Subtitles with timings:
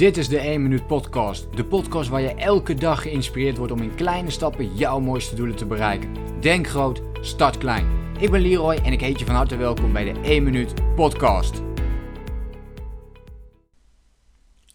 [0.00, 1.56] Dit is de 1 Minuut Podcast.
[1.56, 5.56] De podcast waar je elke dag geïnspireerd wordt om in kleine stappen jouw mooiste doelen
[5.56, 6.40] te bereiken.
[6.40, 7.86] Denk groot, start klein.
[8.18, 11.62] Ik ben Leroy en ik heet je van harte welkom bij de 1 Minuut Podcast.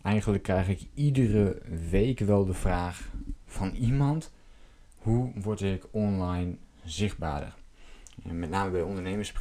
[0.01, 3.09] Eigenlijk krijg ik iedere week wel de vraag
[3.45, 4.31] van iemand:
[4.95, 7.55] hoe word ik online zichtbaarder?
[8.23, 9.33] Met name bij ondernemers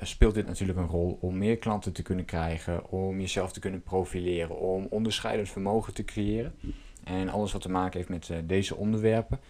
[0.00, 3.82] speelt dit natuurlijk een rol om meer klanten te kunnen krijgen, om jezelf te kunnen
[3.82, 6.54] profileren, om onderscheidend vermogen te creëren.
[7.04, 9.40] En alles wat te maken heeft met eh, deze onderwerpen.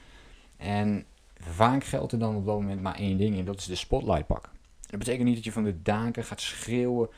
[0.56, 1.04] En
[1.38, 4.26] vaak geldt er dan op dat moment maar één ding en dat is de spotlight
[4.26, 4.52] pakken.
[4.80, 7.08] Dat betekent niet dat je van de daken gaat schreeuwen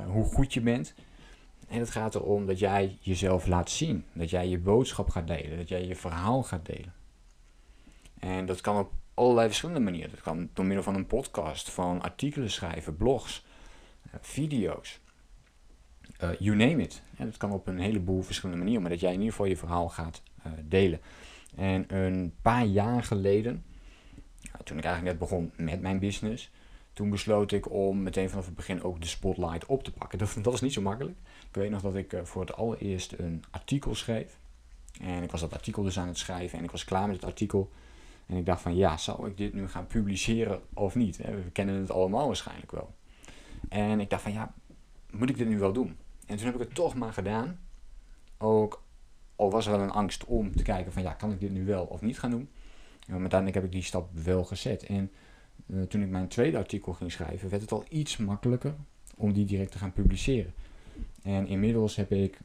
[0.00, 0.94] uh, hoe goed je bent.
[1.68, 4.04] En het gaat erom dat jij jezelf laat zien.
[4.12, 5.56] Dat jij je boodschap gaat delen.
[5.56, 6.92] Dat jij je verhaal gaat delen.
[8.18, 10.10] En dat kan op allerlei verschillende manieren.
[10.10, 13.44] Dat kan door middel van een podcast, van artikelen schrijven, blogs,
[14.02, 15.00] eh, video's.
[16.22, 17.02] Uh, you name it.
[17.18, 19.56] Ja, dat kan op een heleboel verschillende manieren, maar dat jij in ieder geval je
[19.56, 21.00] verhaal gaat uh, delen.
[21.56, 23.64] En een paar jaar geleden,
[24.64, 26.50] toen ik eigenlijk net begon met mijn business,
[26.92, 30.18] toen besloot ik om meteen vanaf het begin ook de spotlight op te pakken.
[30.18, 31.18] Dat, dat is niet zo makkelijk.
[31.48, 34.38] Ik weet nog dat ik voor het allereerst een artikel schreef.
[35.00, 37.24] En ik was dat artikel dus aan het schrijven en ik was klaar met het
[37.24, 37.70] artikel.
[38.32, 41.16] En ik dacht van ja, zou ik dit nu gaan publiceren of niet?
[41.16, 42.94] We kennen het allemaal waarschijnlijk wel.
[43.68, 44.54] En ik dacht van ja,
[45.10, 45.96] moet ik dit nu wel doen?
[46.26, 47.58] En toen heb ik het toch maar gedaan.
[48.38, 48.82] Ook
[49.36, 51.64] al was er wel een angst om te kijken van ja, kan ik dit nu
[51.64, 52.48] wel of niet gaan doen?
[53.06, 54.82] Maar uiteindelijk heb ik die stap wel gezet.
[54.82, 55.10] En
[55.66, 58.74] uh, toen ik mijn tweede artikel ging schrijven, werd het al iets makkelijker
[59.16, 60.54] om die direct te gaan publiceren.
[61.22, 62.38] En inmiddels heb ik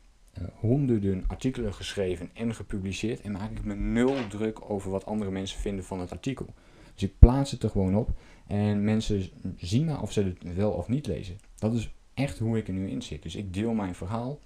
[0.55, 5.59] honderden artikelen geschreven en gepubliceerd en maak ik me nul druk over wat andere mensen
[5.59, 6.45] vinden van het artikel.
[6.93, 8.09] Dus ik plaats het er gewoon op
[8.47, 11.37] en mensen zien maar of ze het wel of niet lezen.
[11.55, 13.23] Dat is echt hoe ik er nu in zit.
[13.23, 14.39] Dus ik deel mijn verhaal,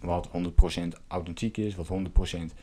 [0.00, 0.30] wat 100%
[1.06, 2.54] authentiek is, wat 100%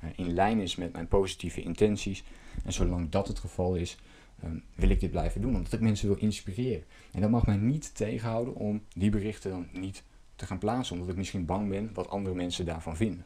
[0.00, 2.24] eh, in lijn is met mijn positieve intenties.
[2.64, 3.98] En zolang dat het geval is,
[4.42, 6.84] ehm, wil ik dit blijven doen, omdat ik mensen wil inspireren.
[7.12, 10.02] En dat mag mij niet tegenhouden om die berichten dan niet
[10.42, 13.24] te gaan plaatsen, omdat ik misschien bang ben wat andere mensen daarvan vinden.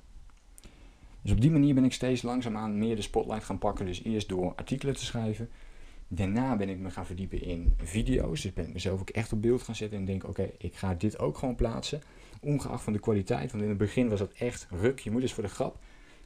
[1.23, 3.87] Dus op die manier ben ik steeds langzaamaan meer de spotlight gaan pakken.
[3.87, 5.49] Dus eerst door artikelen te schrijven.
[6.09, 8.43] Daarna ben ik me gaan verdiepen in video's.
[8.43, 10.95] Dus ben ik mezelf ook echt op beeld gaan zetten en denk: oké, ik ga
[10.95, 12.03] dit ook gewoon plaatsen.
[12.41, 13.51] Ongeacht van de kwaliteit.
[13.51, 14.99] Want in het begin was dat echt ruk.
[14.99, 15.79] Je moet dus voor de grap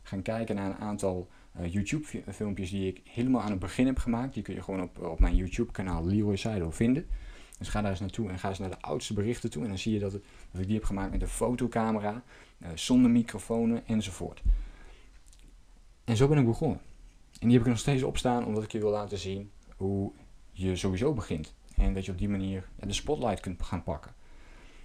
[0.03, 1.29] gaan kijken naar een aantal
[1.61, 4.34] uh, YouTube-filmpjes die ik helemaal aan het begin heb gemaakt.
[4.34, 7.06] Die kun je gewoon op, op mijn YouTube-kanaal Leroy Seidel vinden.
[7.60, 9.62] Dus ga daar eens naartoe en ga eens naar de oudste berichten toe.
[9.62, 10.22] En dan zie je dat, ik
[10.53, 12.22] die heb gemaakt met een fotocamera,
[12.59, 14.43] uh, zonder microfoons enzovoort.
[16.04, 16.81] En zo ben ik begonnen.
[17.41, 20.12] En die heb ik nog steeds opstaan omdat ik je wil laten zien hoe
[20.53, 21.54] je sowieso begint.
[21.76, 24.15] En dat je op die manier de spotlight kunt gaan pakken.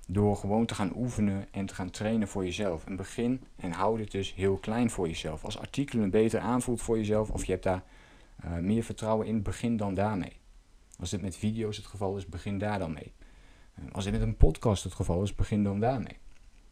[0.07, 2.85] Door gewoon te gaan oefenen en te gaan trainen voor jezelf.
[2.85, 5.43] En begin en houd het dus heel klein voor jezelf.
[5.43, 7.83] Als artikelen beter aanvoelt voor jezelf of je hebt daar
[8.45, 10.43] uh, meer vertrouwen in, begin dan daarmee.
[10.99, 13.13] Als dit met video's het geval is, begin daar dan mee.
[13.91, 16.17] Als dit met een podcast het geval is, begin dan daarmee.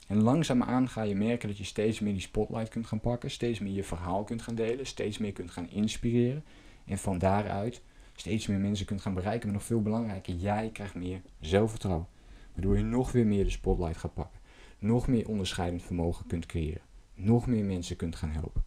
[0.07, 3.59] En langzaamaan ga je merken dat je steeds meer die spotlight kunt gaan pakken, steeds
[3.59, 6.43] meer je verhaal kunt gaan delen, steeds meer kunt gaan inspireren.
[6.85, 7.81] En van daaruit
[8.15, 9.47] steeds meer mensen kunt gaan bereiken.
[9.47, 12.07] Maar nog veel belangrijker, jij krijgt meer zelfvertrouwen.
[12.53, 14.39] Waardoor je nog weer meer de spotlight gaat pakken.
[14.79, 16.81] Nog meer onderscheidend vermogen kunt creëren.
[17.13, 18.63] Nog meer mensen kunt gaan helpen.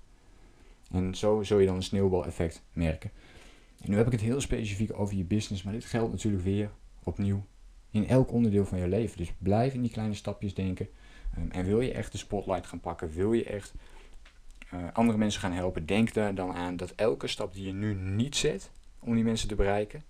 [0.91, 3.11] En zo zul je dan een sneeuwbaleffect merken.
[3.81, 6.71] En nu heb ik het heel specifiek over je business, maar dit geldt natuurlijk weer
[7.03, 7.45] opnieuw
[7.91, 9.17] in elk onderdeel van je leven.
[9.17, 10.89] Dus blijf in die kleine stapjes denken.
[11.39, 13.73] Um, en wil je echt de spotlight gaan pakken, wil je echt
[14.75, 17.95] uh, andere mensen gaan helpen, denk daar dan aan dat elke stap die je nu
[17.95, 20.05] niet zet om die mensen te bereiken,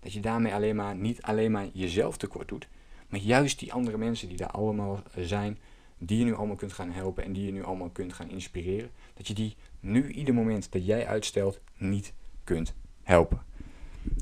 [0.00, 2.68] dat je daarmee alleen maar, niet alleen maar jezelf tekort doet,
[3.08, 5.58] maar juist die andere mensen die daar allemaal zijn,
[5.98, 8.90] die je nu allemaal kunt gaan helpen en die je nu allemaal kunt gaan inspireren,
[9.14, 12.12] dat je die nu ieder moment dat jij uitstelt niet
[12.44, 12.74] kunt
[13.06, 13.42] helpen.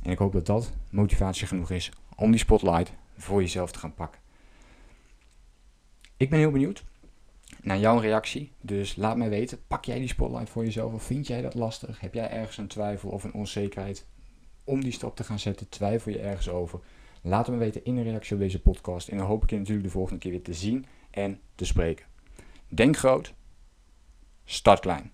[0.02, 3.94] En ik hoop dat dat motivatie genoeg is om die spotlight voor jezelf te gaan
[3.94, 4.20] pakken.
[6.16, 6.84] Ik ben heel benieuwd
[7.62, 8.52] naar jouw reactie.
[8.60, 12.00] Dus laat mij weten, pak jij die spotlight voor jezelf of vind jij dat lastig?
[12.00, 14.06] Heb jij ergens een twijfel of een onzekerheid
[14.64, 15.68] om die stap te gaan zetten?
[15.68, 16.80] Twijfel je ergens over?
[17.22, 19.08] Laat me weten in een reactie op deze podcast.
[19.08, 22.06] En dan hoop ik je natuurlijk de volgende keer weer te zien en te spreken.
[22.68, 23.34] Denk groot,
[24.44, 25.13] start klein.